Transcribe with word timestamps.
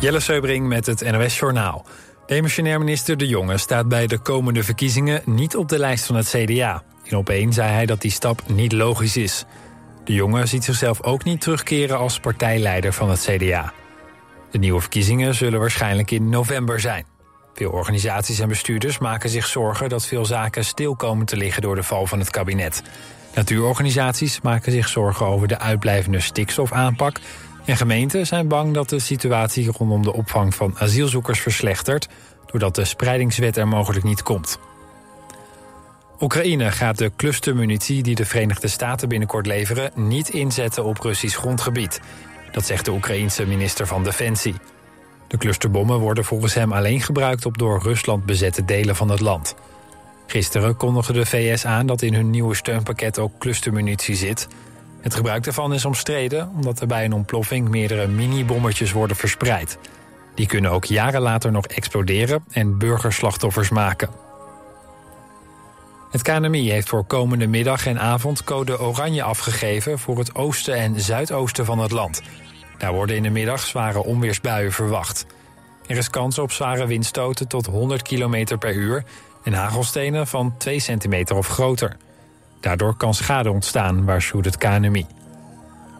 Jelle 0.00 0.20
Seubring 0.20 0.66
met 0.66 0.86
het 0.86 1.10
NOS 1.10 1.38
Journaal. 1.38 1.84
Demissionair 2.26 2.78
minister 2.78 3.16
De 3.16 3.26
Jonge 3.26 3.58
staat 3.58 3.88
bij 3.88 4.06
de 4.06 4.18
komende 4.18 4.62
verkiezingen 4.62 5.22
niet 5.24 5.56
op 5.56 5.68
de 5.68 5.78
lijst 5.78 6.06
van 6.06 6.16
het 6.16 6.28
CDA. 6.28 6.82
In 7.02 7.16
op 7.16 7.28
één 7.28 7.52
zei 7.52 7.70
hij 7.70 7.86
dat 7.86 8.00
die 8.00 8.10
stap 8.10 8.42
niet 8.48 8.72
logisch 8.72 9.16
is. 9.16 9.44
De 10.04 10.12
Jonge 10.12 10.46
ziet 10.46 10.64
zichzelf 10.64 11.02
ook 11.02 11.24
niet 11.24 11.40
terugkeren 11.40 11.98
als 11.98 12.20
partijleider 12.20 12.92
van 12.92 13.10
het 13.10 13.28
CDA. 13.30 13.72
De 14.50 14.58
nieuwe 14.58 14.80
verkiezingen 14.80 15.34
zullen 15.34 15.60
waarschijnlijk 15.60 16.10
in 16.10 16.28
november 16.28 16.80
zijn. 16.80 17.06
Veel 17.54 17.70
organisaties 17.70 18.38
en 18.38 18.48
bestuurders 18.48 18.98
maken 18.98 19.30
zich 19.30 19.46
zorgen 19.46 19.88
dat 19.88 20.06
veel 20.06 20.24
zaken 20.24 20.64
stil 20.64 20.96
komen 20.96 21.26
te 21.26 21.36
liggen 21.36 21.62
door 21.62 21.74
de 21.74 21.82
val 21.82 22.06
van 22.06 22.18
het 22.18 22.30
kabinet. 22.30 22.82
Natuurorganisaties 23.34 24.40
maken 24.40 24.72
zich 24.72 24.88
zorgen 24.88 25.26
over 25.26 25.48
de 25.48 25.58
uitblijvende 25.58 26.20
stikstofaanpak 26.20 27.20
en 27.66 27.76
gemeenten 27.76 28.26
zijn 28.26 28.48
bang 28.48 28.74
dat 28.74 28.88
de 28.88 28.98
situatie 28.98 29.70
rondom 29.70 30.02
de 30.02 30.12
opvang 30.12 30.54
van 30.54 30.78
asielzoekers 30.78 31.40
verslechtert... 31.40 32.08
doordat 32.46 32.74
de 32.74 32.84
spreidingswet 32.84 33.56
er 33.56 33.68
mogelijk 33.68 34.04
niet 34.04 34.22
komt. 34.22 34.58
Oekraïne 36.20 36.70
gaat 36.72 36.98
de 36.98 37.12
clustermunitie 37.16 38.02
die 38.02 38.14
de 38.14 38.24
Verenigde 38.24 38.68
Staten 38.68 39.08
binnenkort 39.08 39.46
leveren... 39.46 39.90
niet 39.94 40.28
inzetten 40.28 40.84
op 40.84 40.98
Russisch 40.98 41.38
grondgebied. 41.38 42.00
Dat 42.52 42.66
zegt 42.66 42.84
de 42.84 42.92
Oekraïense 42.92 43.46
minister 43.46 43.86
van 43.86 44.04
Defensie. 44.04 44.54
De 45.28 45.36
clusterbommen 45.36 45.98
worden 45.98 46.24
volgens 46.24 46.54
hem 46.54 46.72
alleen 46.72 47.00
gebruikt 47.00 47.46
op 47.46 47.58
door 47.58 47.82
Rusland 47.82 48.26
bezette 48.26 48.64
delen 48.64 48.96
van 48.96 49.10
het 49.10 49.20
land. 49.20 49.54
Gisteren 50.26 50.76
kondigde 50.76 51.12
de 51.12 51.26
VS 51.26 51.64
aan 51.64 51.86
dat 51.86 52.02
in 52.02 52.14
hun 52.14 52.30
nieuwe 52.30 52.54
steunpakket 52.54 53.18
ook 53.18 53.38
clustermunitie 53.38 54.14
zit... 54.14 54.48
Het 55.00 55.14
gebruik 55.14 55.44
daarvan 55.44 55.74
is 55.74 55.84
omstreden 55.84 56.50
omdat 56.54 56.80
er 56.80 56.86
bij 56.86 57.04
een 57.04 57.12
ontploffing 57.12 57.68
meerdere 57.68 58.06
mini-bommetjes 58.06 58.92
worden 58.92 59.16
verspreid. 59.16 59.78
Die 60.34 60.46
kunnen 60.46 60.70
ook 60.70 60.84
jaren 60.84 61.20
later 61.20 61.52
nog 61.52 61.66
exploderen 61.66 62.44
en 62.50 62.78
burgerslachtoffers 62.78 63.68
maken. 63.68 64.08
Het 66.10 66.22
KNMI 66.22 66.70
heeft 66.70 66.88
voor 66.88 67.04
komende 67.04 67.46
middag 67.46 67.86
en 67.86 67.98
avond 67.98 68.44
code 68.44 68.80
oranje 68.80 69.22
afgegeven 69.22 69.98
voor 69.98 70.18
het 70.18 70.34
oosten 70.34 70.74
en 70.74 71.00
zuidoosten 71.00 71.64
van 71.64 71.78
het 71.78 71.90
land. 71.90 72.22
Daar 72.78 72.92
worden 72.92 73.16
in 73.16 73.22
de 73.22 73.30
middag 73.30 73.60
zware 73.60 74.04
onweersbuien 74.04 74.72
verwacht. 74.72 75.26
Er 75.86 75.96
is 75.96 76.10
kans 76.10 76.38
op 76.38 76.52
zware 76.52 76.86
windstoten 76.86 77.48
tot 77.48 77.66
100 77.66 78.02
km 78.02 78.58
per 78.58 78.74
uur 78.74 79.04
en 79.42 79.52
hagelstenen 79.52 80.26
van 80.26 80.54
2 80.58 80.78
centimeter 80.78 81.36
of 81.36 81.48
groter. 81.48 81.96
Daardoor 82.66 82.94
kan 82.96 83.14
schade 83.14 83.50
ontstaan, 83.50 84.04
waarschuwt 84.04 84.44
het 84.44 84.56
KNMI. 84.56 85.06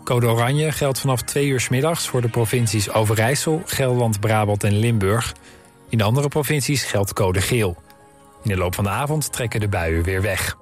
Code 0.04 0.26
oranje 0.26 0.72
geldt 0.72 1.00
vanaf 1.00 1.22
twee 1.22 1.46
uur 1.46 1.60
s 1.60 1.68
middags 1.68 2.08
voor 2.08 2.20
de 2.20 2.28
provincies 2.28 2.90
Overijssel, 2.90 3.62
Gelderland, 3.66 4.20
Brabant 4.20 4.64
en 4.64 4.78
Limburg. 4.78 5.34
In 5.88 5.98
de 5.98 6.04
andere 6.04 6.28
provincies 6.28 6.84
geldt 6.84 7.12
code 7.12 7.40
geel. 7.40 7.76
In 8.42 8.50
de 8.50 8.56
loop 8.56 8.74
van 8.74 8.84
de 8.84 8.90
avond 8.90 9.32
trekken 9.32 9.60
de 9.60 9.68
buien 9.68 10.02
weer 10.02 10.22
weg. 10.22 10.56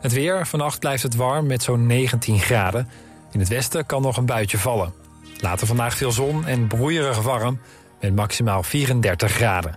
Het 0.00 0.12
weer, 0.12 0.46
vannacht 0.46 0.78
blijft 0.78 1.02
het 1.02 1.14
warm 1.14 1.46
met 1.46 1.62
zo'n 1.62 1.86
19 1.86 2.38
graden. 2.38 2.88
In 3.32 3.40
het 3.40 3.48
westen 3.48 3.86
kan 3.86 4.02
nog 4.02 4.16
een 4.16 4.26
buitje 4.26 4.58
vallen. 4.58 4.94
Later 5.40 5.66
vandaag 5.66 5.96
veel 5.96 6.12
zon 6.12 6.46
en 6.46 6.66
broeierig 6.66 7.22
warm 7.22 7.60
met 8.00 8.14
maximaal 8.14 8.62
34 8.62 9.32
graden. 9.32 9.76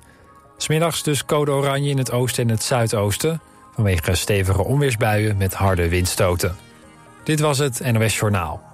Smiddags 0.58 1.04
dus 1.04 1.26
code 1.26 1.52
oranje 1.52 1.90
in 1.90 1.98
het 1.98 2.12
oosten 2.12 2.44
en 2.44 2.50
het 2.50 2.64
zuidoosten 2.64 3.42
vanwege 3.74 4.16
stevige 4.16 4.64
onweersbuien 4.64 5.38
met 5.38 5.54
harde 5.54 5.90
windstoten. 5.90 6.56
Dit 7.24 7.40
was 7.40 7.58
het 7.58 7.92
NOS 7.92 8.18
Journaal. 8.20 8.71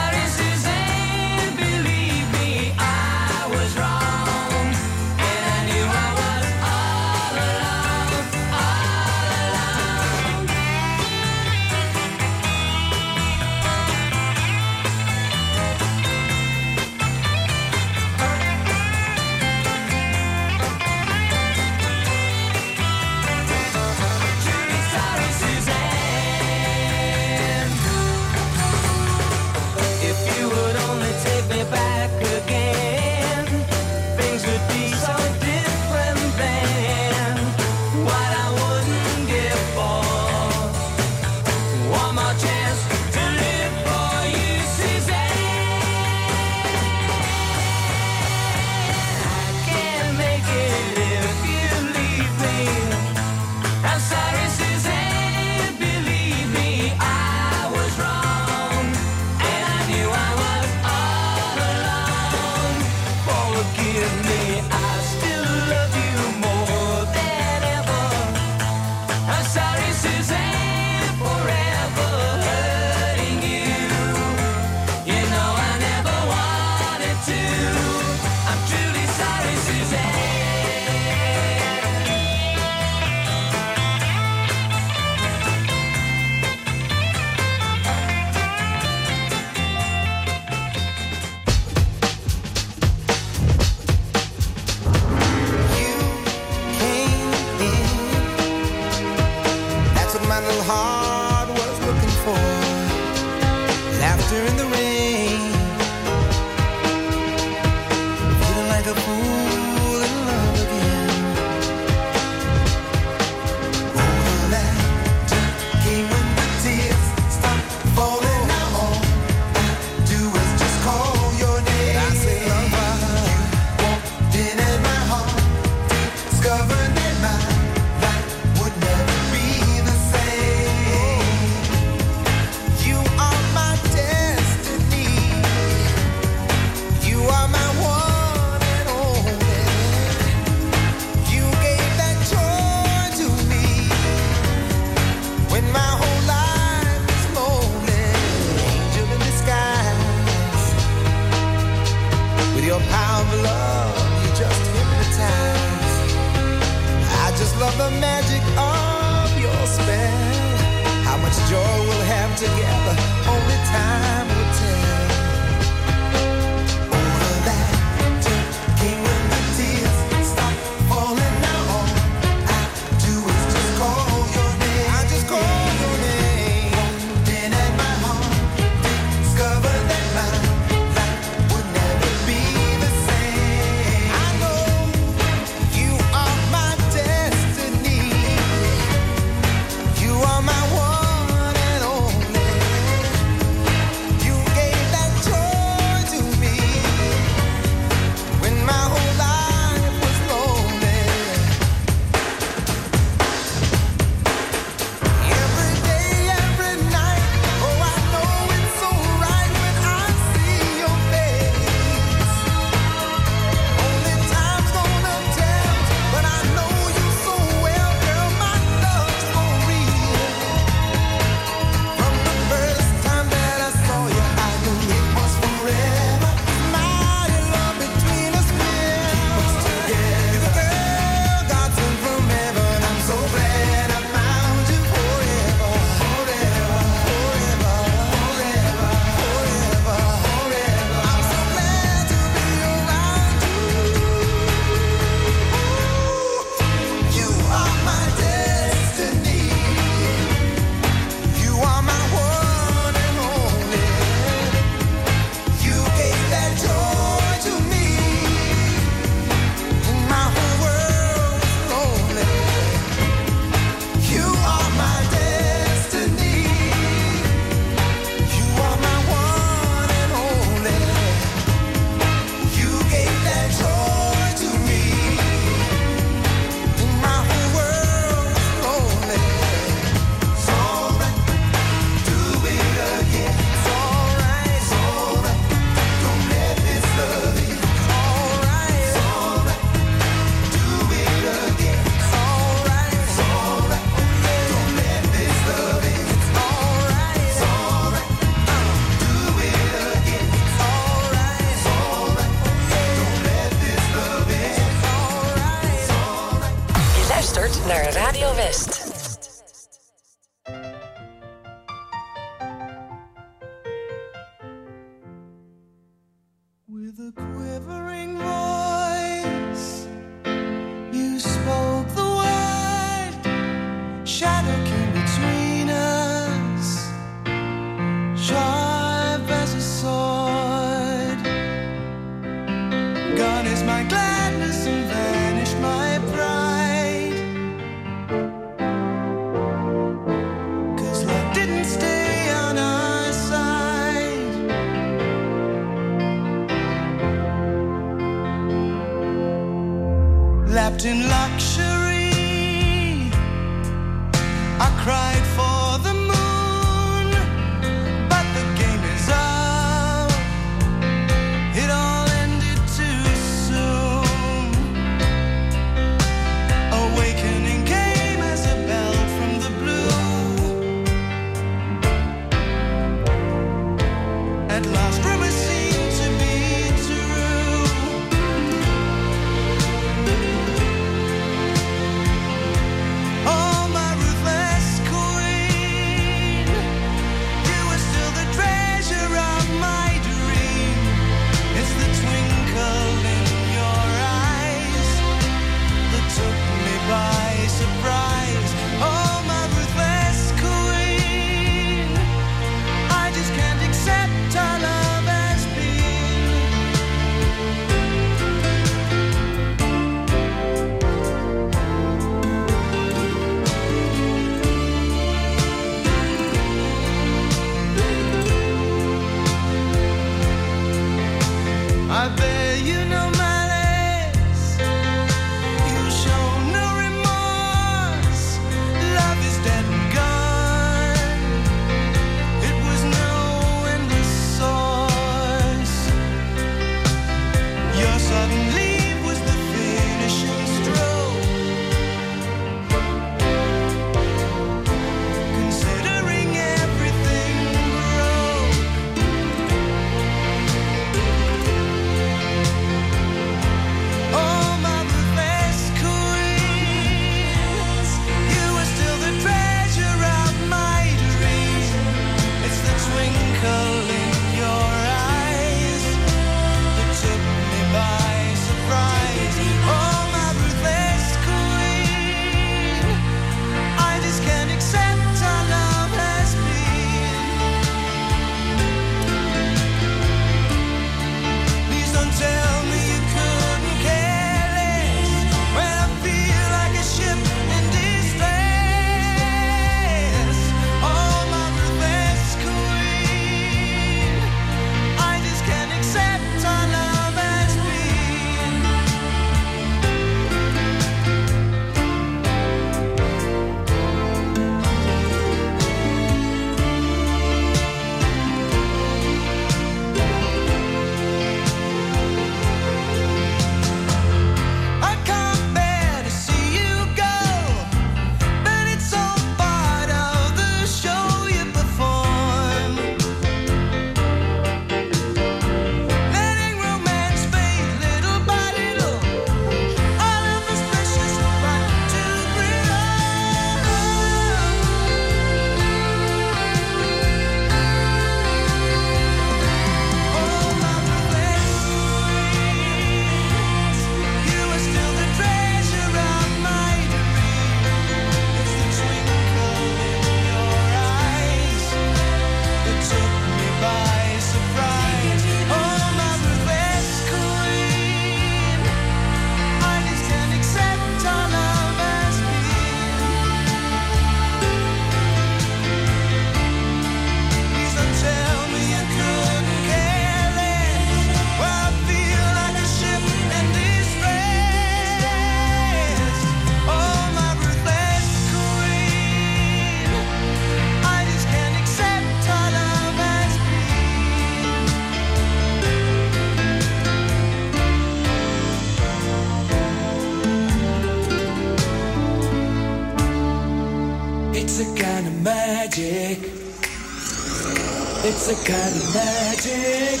It's 598.10 598.26
a 598.28 598.34
kind 598.36 598.74
of 598.74 598.94
magic, 598.94 600.00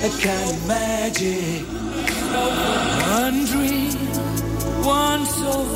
a 0.00 0.10
kind 0.22 0.50
of 0.50 0.68
magic. 0.68 1.66
One 3.18 3.44
dream, 3.46 3.96
one 4.84 5.26
soul, 5.26 5.66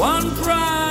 one 0.00 0.30
pride. 0.42 0.83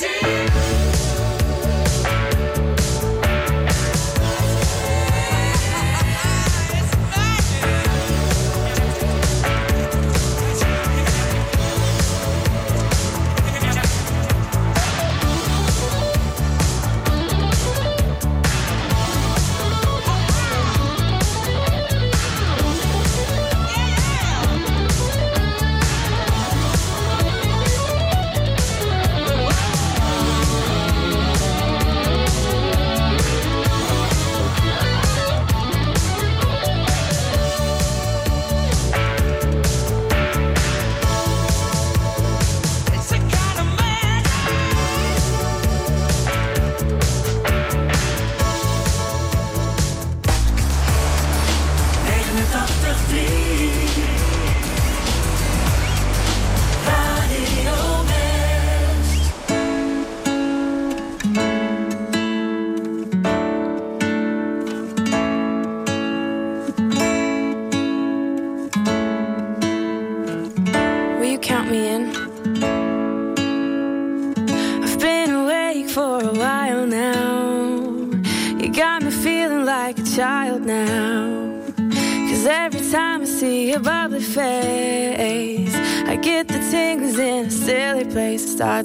Unity. 0.00 0.77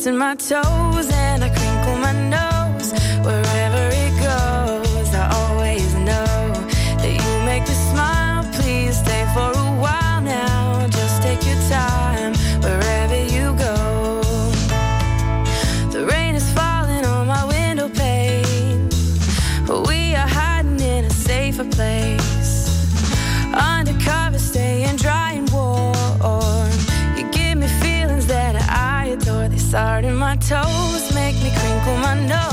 touching 0.03 0.17
my 0.17 0.35
toes 0.35 1.22
my 30.33 30.39
toes, 30.39 31.13
make 31.13 31.35
me 31.43 31.51
crinkle 31.51 31.97
my 31.97 32.15
nose. 32.27 32.52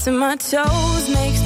to 0.00 0.10
my 0.10 0.36
toes 0.36 1.08
makes 1.10 1.41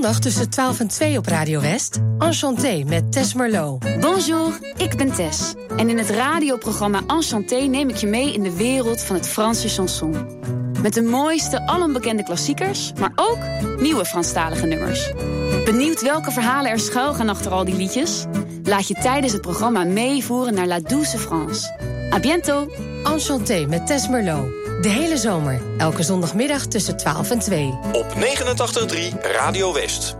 zondag 0.00 0.20
tussen 0.20 0.50
12 0.50 0.80
en 0.80 0.88
2 0.88 1.18
op 1.18 1.26
Radio 1.26 1.60
West. 1.60 1.98
Enchanté 2.18 2.84
met 2.86 3.12
Tess 3.12 3.34
Merlot. 3.34 4.00
Bonjour, 4.00 4.58
ik 4.76 4.96
ben 4.96 5.12
Tess. 5.12 5.54
En 5.76 5.88
in 5.88 5.98
het 5.98 6.10
radioprogramma 6.10 7.00
Enchanté 7.06 7.56
neem 7.56 7.88
ik 7.88 7.96
je 7.96 8.06
mee 8.06 8.32
in 8.32 8.42
de 8.42 8.56
wereld 8.56 9.02
van 9.02 9.16
het 9.16 9.28
Franse 9.28 9.68
chanson. 9.68 10.16
Met 10.82 10.94
de 10.94 11.02
mooiste 11.02 11.66
allenbekende 11.66 12.22
klassiekers, 12.22 12.92
maar 12.98 13.12
ook 13.14 13.38
nieuwe 13.80 14.04
Franstalige 14.04 14.66
nummers. 14.66 15.12
Benieuwd 15.64 16.02
welke 16.02 16.30
verhalen 16.30 16.70
er 16.70 16.80
schuilgaan 16.80 17.28
achter 17.28 17.50
al 17.50 17.64
die 17.64 17.76
liedjes? 17.76 18.24
Laat 18.62 18.88
je 18.88 18.94
tijdens 18.94 19.32
het 19.32 19.42
programma 19.42 19.84
meevoeren 19.84 20.54
naar 20.54 20.66
La 20.66 20.80
Douce 20.80 21.18
France. 21.18 21.70
A 22.12 22.20
bientôt! 22.20 22.72
Enchanté 23.04 23.66
met 23.66 23.86
Tess 23.86 24.08
Merlot. 24.08 24.69
De 24.80 24.88
hele 24.88 25.16
zomer, 25.16 25.60
elke 25.78 26.02
zondagmiddag 26.02 26.66
tussen 26.66 26.96
12 26.96 27.30
en 27.30 27.38
2. 27.38 27.78
Op 27.92 28.06
89.3 28.14 29.20
Radio 29.20 29.72
West. 29.72 30.19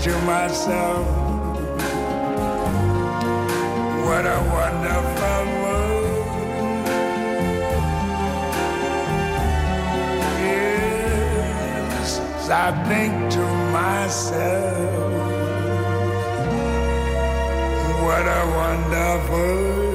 to 0.00 0.16
myself, 0.22 1.06
what 4.06 4.24
a 4.24 4.40
wonderful 4.54 5.44
world. 5.62 6.36
Yes, 11.18 12.20
I 12.48 12.70
think 12.88 13.32
to 13.32 13.44
myself, 13.72 15.12
what 18.04 18.26
a 18.26 18.42
wonderful 18.56 19.87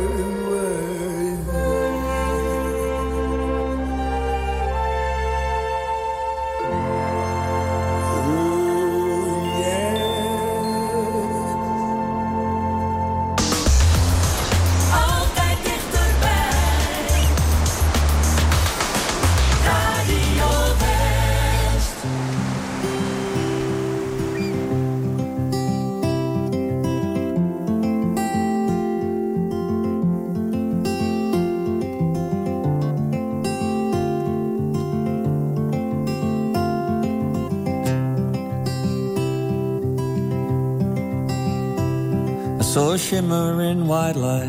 I 43.04 43.06
saw 43.06 43.16
a 43.16 43.20
shimmering 43.20 43.88
white 43.88 44.16
light, 44.16 44.48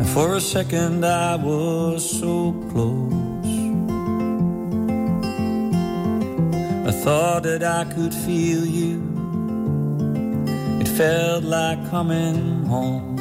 and 0.00 0.08
for 0.08 0.34
a 0.34 0.40
second 0.40 1.04
I 1.04 1.36
was 1.36 2.02
so 2.18 2.52
close. 2.72 3.12
I 6.88 6.90
thought 7.04 7.42
that 7.44 7.62
I 7.62 7.84
could 7.84 8.12
feel 8.12 8.66
you. 8.66 9.02
It 10.80 10.88
felt 10.88 11.44
like 11.44 11.78
coming 11.90 12.64
home. 12.66 13.18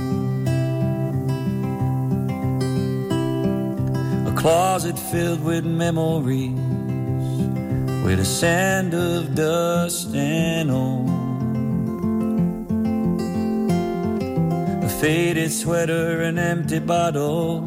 A 4.28 4.32
closet 4.36 4.98
filled 4.98 5.44
with 5.44 5.64
memories, 5.64 6.58
with 8.04 8.20
a 8.20 8.26
sand 8.26 8.96
of 8.96 9.36
dust 9.36 10.16
and 10.16 10.72
old. 10.72 11.17
Faded 15.00 15.52
sweater, 15.52 16.22
an 16.24 16.40
empty 16.40 16.80
bottle, 16.80 17.60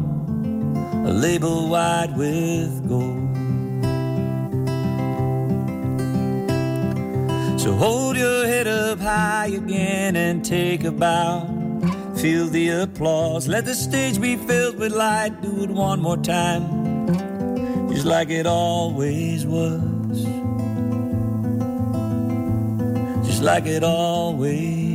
a 1.06 1.12
label 1.12 1.68
wide 1.68 2.16
with 2.16 2.88
gold. 2.88 3.30
So 7.60 7.72
hold 7.72 8.16
your 8.16 8.46
head 8.46 8.66
up 8.66 8.98
high 8.98 9.46
again 9.46 10.16
and 10.16 10.44
take 10.44 10.82
a 10.82 10.90
bow. 10.90 11.46
Feel 12.16 12.48
the 12.48 12.70
applause. 12.70 13.46
Let 13.46 13.64
the 13.64 13.74
stage 13.74 14.20
be 14.20 14.34
filled 14.34 14.76
with 14.78 14.92
light. 14.92 15.40
Do 15.40 15.62
it 15.62 15.70
one 15.70 16.00
more 16.00 16.16
time, 16.16 17.06
just 17.90 18.06
like 18.06 18.30
it 18.30 18.46
always 18.46 19.46
was. 19.46 20.24
Just 23.24 23.42
like 23.42 23.66
it 23.66 23.84
always 23.84 24.89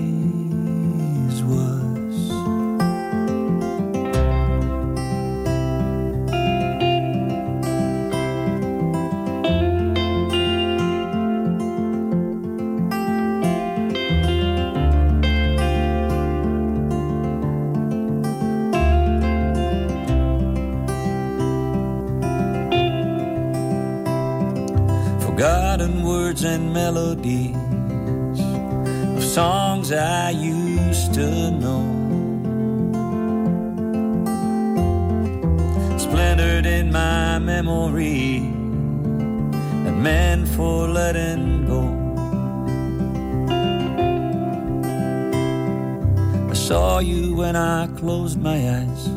when 47.46 47.56
I 47.56 47.86
closed 48.02 48.40
my 48.42 48.58
eyes. 48.78 49.08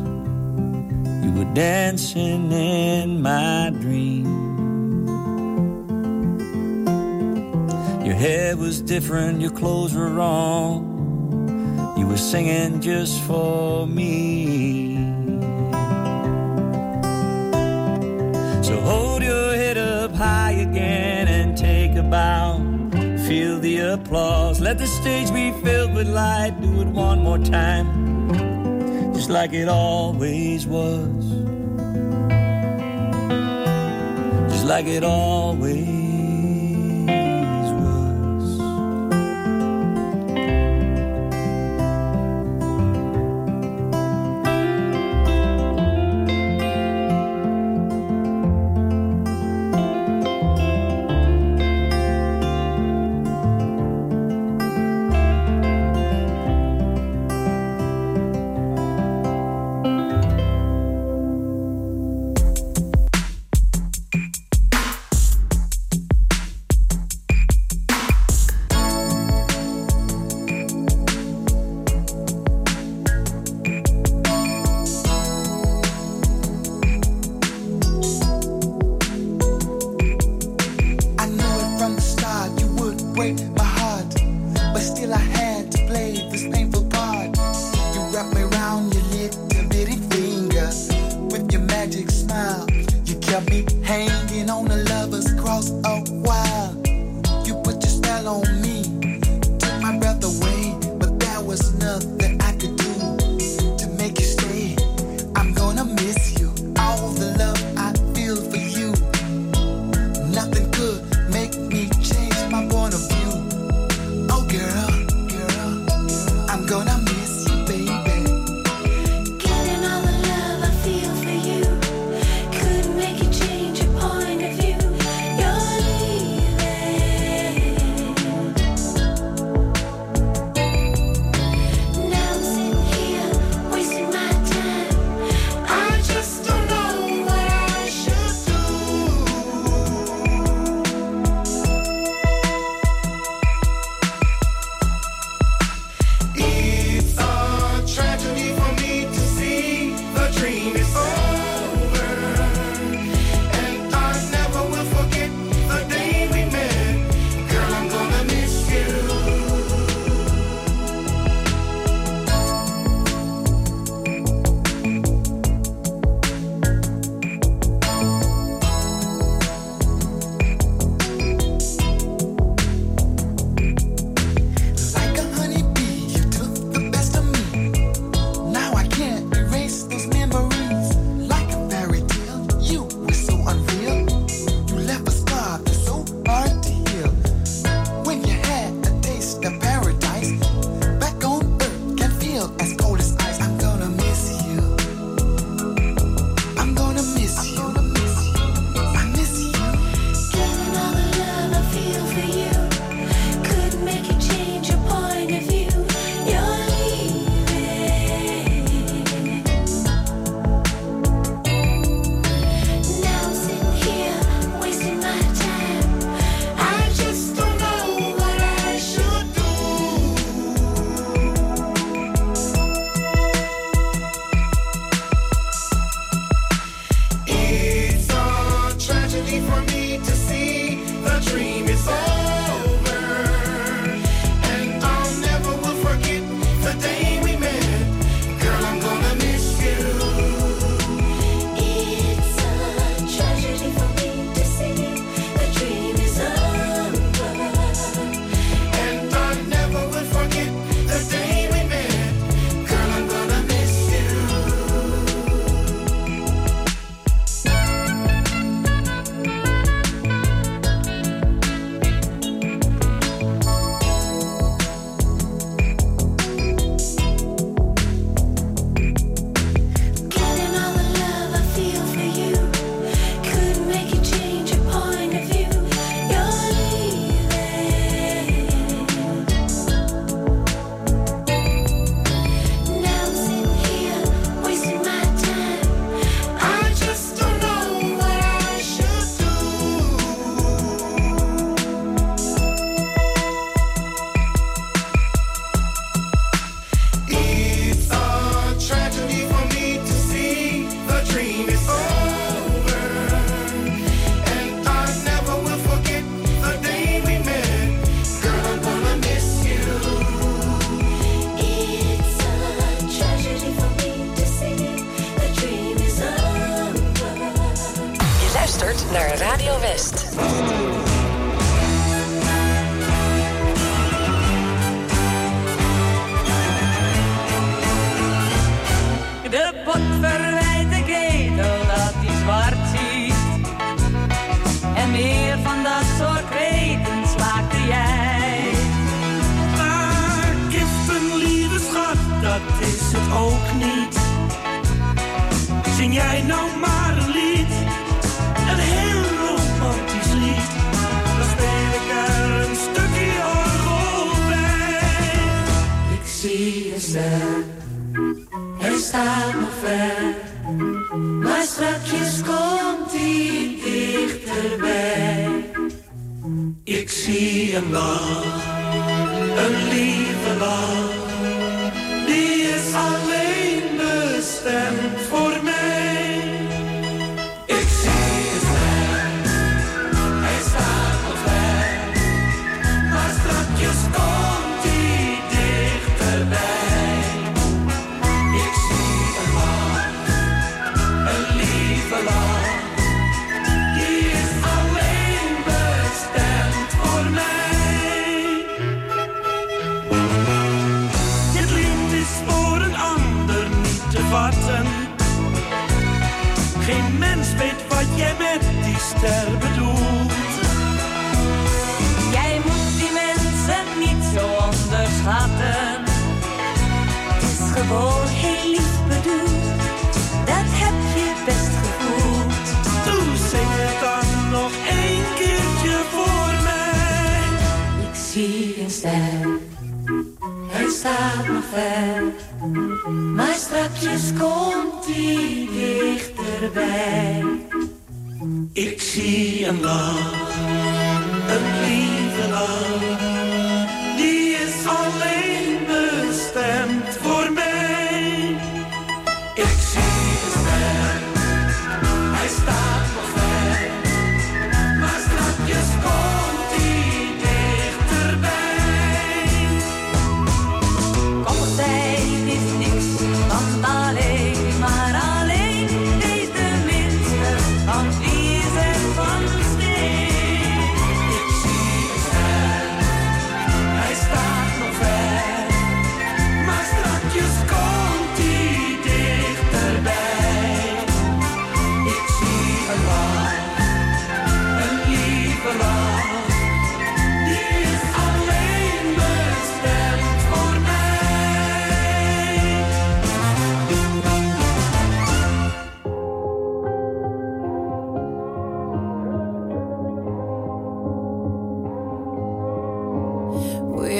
You 1.23 1.31
were 1.37 1.51
dancing 1.55 2.51
in 2.51 3.23
my 3.23 3.71
dream. 3.71 4.27
Your 8.05 8.13
hair 8.13 8.55
was 8.55 8.81
different, 8.81 9.41
your 9.41 9.49
clothes 9.49 9.95
were 9.95 10.11
wrong. 10.11 10.77
You 11.97 12.05
were 12.05 12.23
singing 12.31 12.81
just 12.81 13.19
for 13.23 13.87
me. 13.87 14.97
So 18.61 18.79
hold 18.89 19.23
your 19.23 19.55
head 19.55 19.77
up 19.79 20.11
high 20.11 20.55
again 20.67 21.27
and 21.27 21.57
take 21.57 21.95
a 21.95 22.03
bow. 22.03 22.59
Feel 23.27 23.59
the 23.59 23.77
applause. 23.95 24.59
Let 24.59 24.77
the 24.77 24.87
stage 24.87 25.33
be 25.33 25.51
filled 25.63 25.95
with 25.95 26.07
light. 26.07 26.61
Do 26.61 26.81
it 26.81 26.87
one 26.87 27.23
more 27.23 27.39
time, 27.39 27.98
just 29.29 29.35
like 29.35 29.53
it 29.53 29.69
always 29.69 30.65
was. 30.65 31.23
Just 34.51 34.65
like 34.65 34.87
it 34.87 35.03
always 35.03 35.98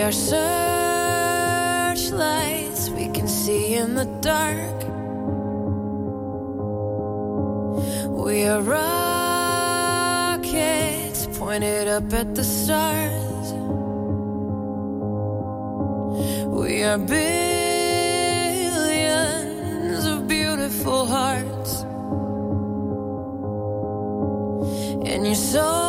our 0.10 0.14
searchlights, 1.93 2.89
we 2.89 3.10
can 3.10 3.28
see 3.28 3.76
in 3.76 3.93
the 3.93 4.05
dark. 4.22 4.80
We 8.26 8.45
are 8.47 8.64
rockets 8.64 10.07
pointed 11.38 11.88
up 11.88 12.12
at 12.12 12.34
the 12.34 12.43
stars. 12.43 13.53
We 16.60 16.84
are 16.84 16.97
billions 16.97 17.26
of 20.07 20.28
beautiful 20.28 21.05
hearts, 21.05 21.84
and 25.07 25.24
your 25.28 25.36
soul. 25.36 25.88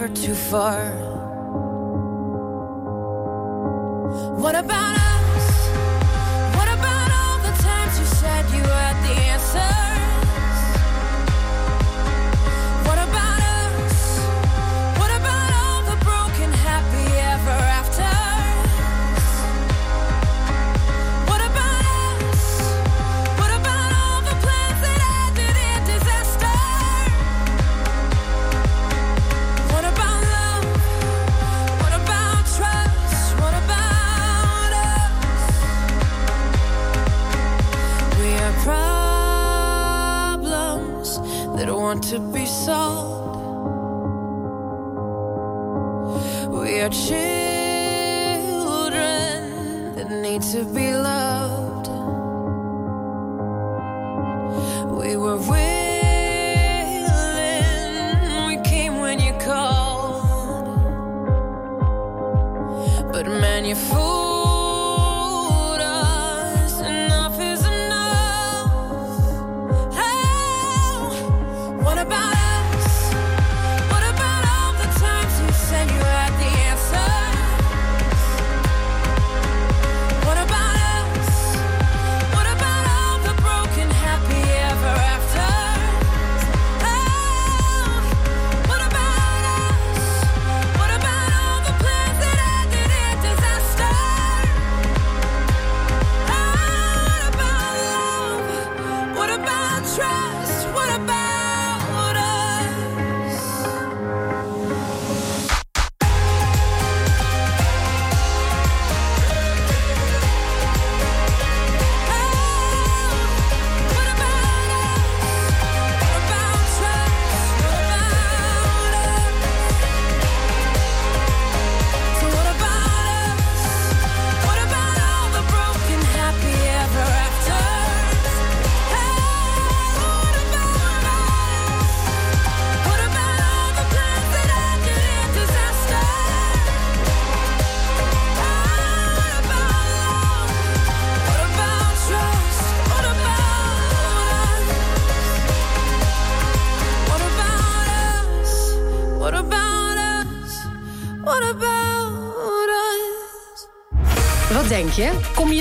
never 0.00 0.14
too 0.14 0.34
far. 0.34 1.09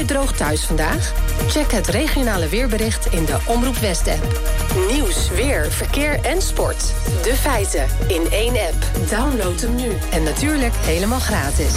droog 0.09 0.31
thuis 0.31 0.65
vandaag? 0.65 1.13
Check 1.47 1.71
het 1.71 1.87
regionale 1.87 2.47
weerbericht 2.47 3.05
in 3.05 3.25
de 3.25 3.37
Omroep 3.45 3.75
West-app. 3.75 4.41
Nieuws, 4.91 5.29
weer, 5.29 5.71
verkeer 5.71 6.19
en 6.21 6.41
sport. 6.41 6.93
De 7.23 7.35
feiten 7.35 7.87
in 8.07 8.31
één 8.31 8.53
app. 8.53 9.09
Download 9.09 9.61
hem 9.61 9.75
nu. 9.75 9.91
En 10.11 10.23
natuurlijk 10.23 10.73
helemaal 10.75 11.19
gratis. 11.19 11.73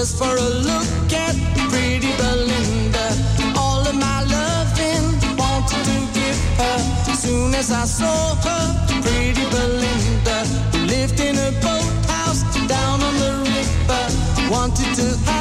just 0.00 0.16
for 0.16 0.34
a 0.34 0.50
look 0.68 1.12
at 1.12 1.36
pretty 1.68 2.10
Belinda. 2.16 3.06
All 3.54 3.82
of 3.86 3.94
my 3.94 4.22
loving 4.36 5.04
wanted 5.36 5.84
to 5.90 5.98
give 6.16 6.40
her. 6.60 6.78
Soon 7.14 7.54
as 7.54 7.70
I 7.70 7.84
saw 7.84 8.34
her, 8.46 8.64
pretty 9.02 9.44
Belinda 9.54 10.38
lived 10.86 11.20
in 11.20 11.36
a 11.36 11.50
boathouse 11.60 12.42
down 12.66 13.02
on 13.02 13.14
the 13.24 13.32
river. 13.54 14.04
Wanted 14.50 14.94
to 15.00 15.39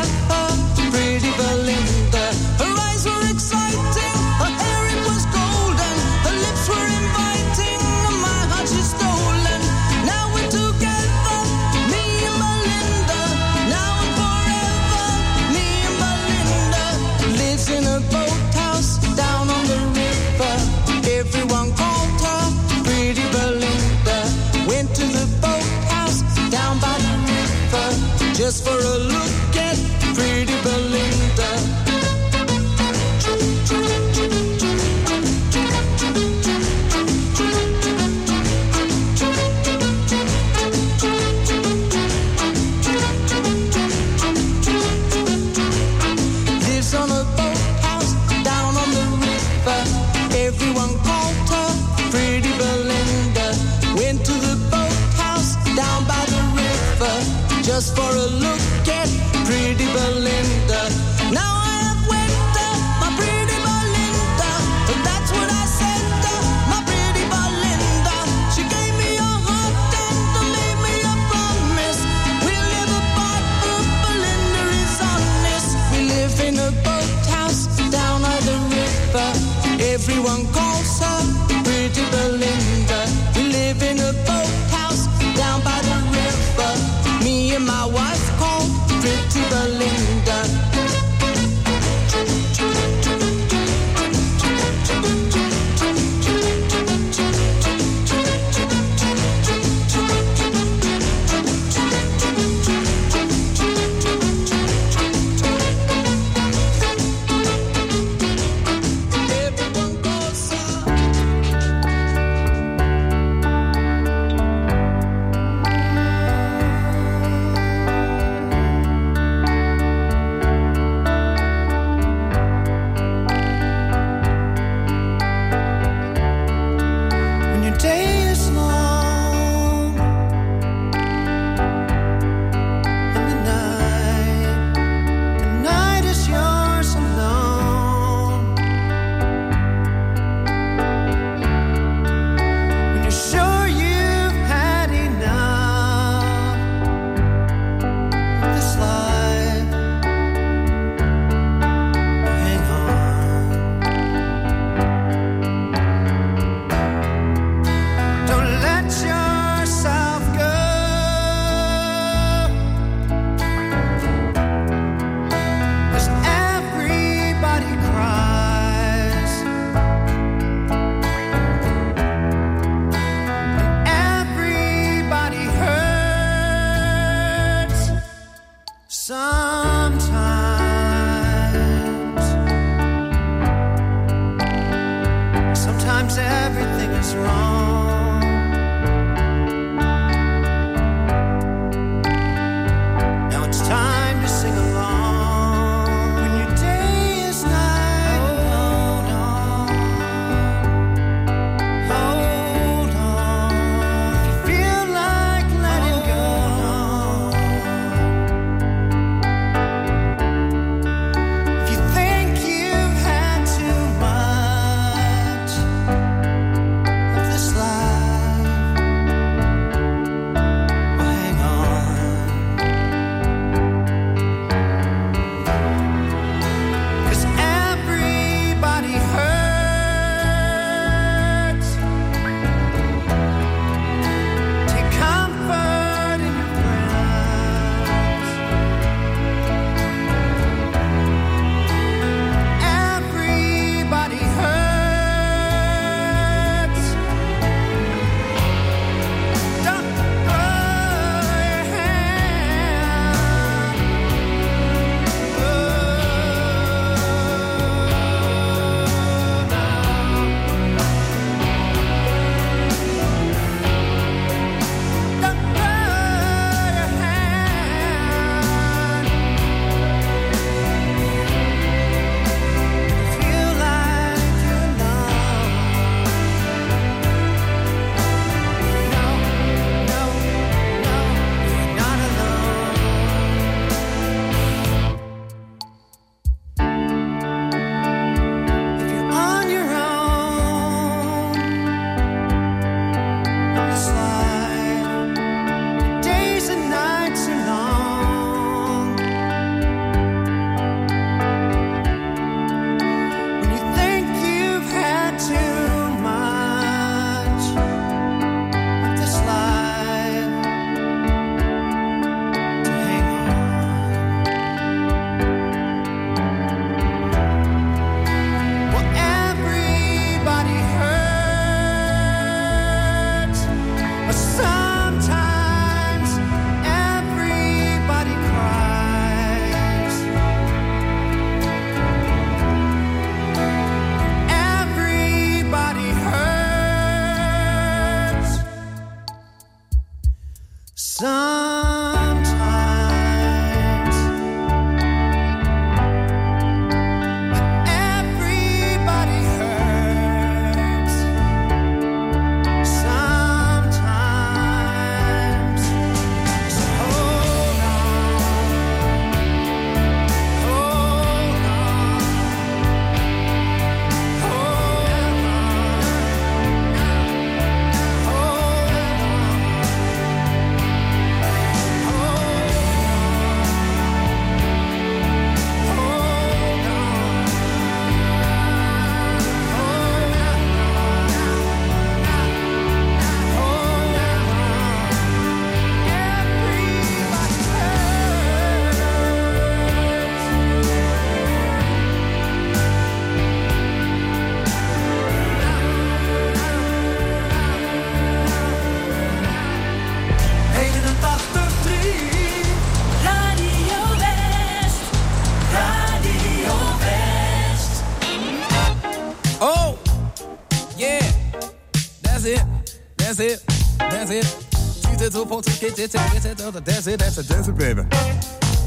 want 415.30 415.45
to 415.45 415.51
get 415.59 415.77
it, 415.77 415.91
get 415.91 416.25
it, 416.25 416.38
the 416.38 416.61
dance 416.61 416.88
it, 416.88 416.99
that's 416.99 417.17
a 417.19 417.23
desert, 417.23 417.55
baby. 417.57 417.84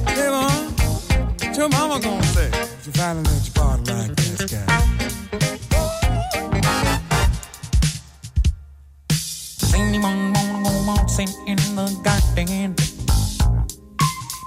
Hey, 0.06 0.28
mom, 0.30 0.72
what 1.40 1.56
your 1.56 1.68
mama 1.68 2.00
gonna 2.00 2.22
say? 2.22 2.50
If 2.52 2.86
you 2.86 2.92
finally 2.92 3.24
let 3.24 3.44
your 3.46 3.54
body 3.54 3.92
like 3.92 4.16
this 4.16 4.44
guy. 4.52 4.66
Does 9.58 9.74
anyone 9.74 10.32
wanna 10.32 10.62
go 10.62 10.84
waltzing 10.86 11.28
in 11.48 11.56
the 11.74 11.86
garden? 12.04 12.74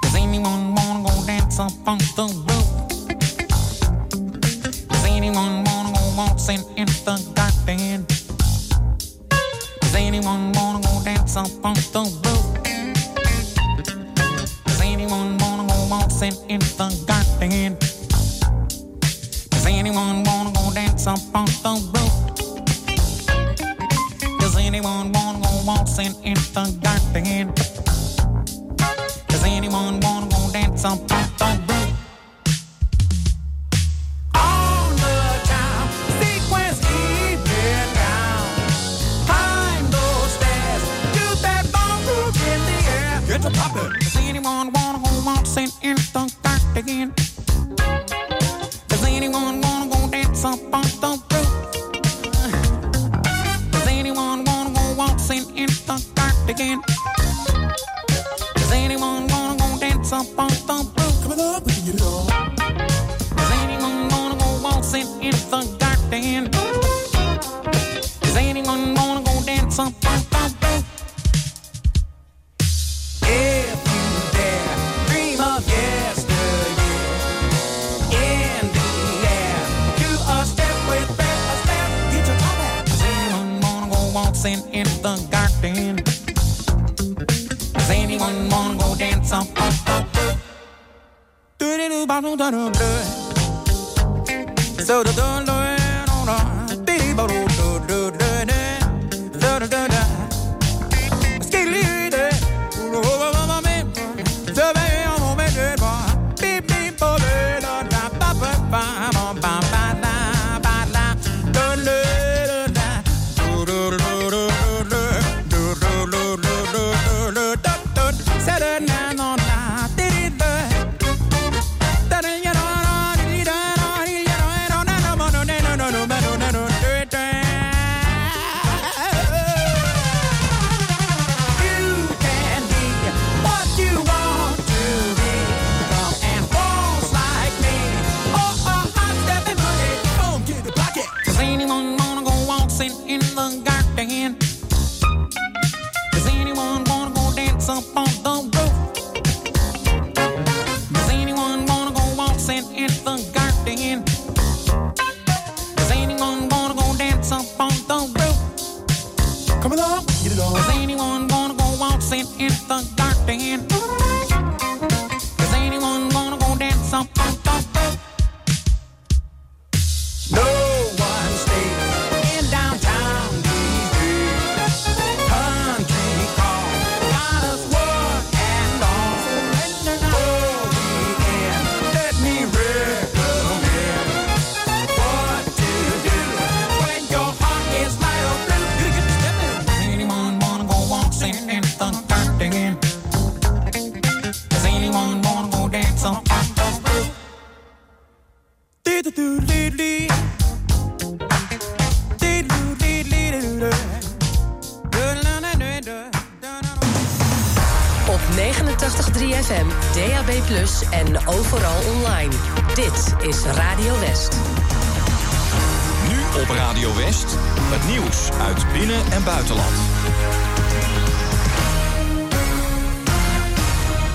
Does 0.02 0.16
anyone 0.16 0.74
wanna 0.74 1.10
go 1.10 1.26
dance 1.26 1.60
up 1.60 1.74
on 1.86 1.98
the 1.98 2.46
roof? 2.48 2.55
in 16.56 16.62
the 16.78 17.15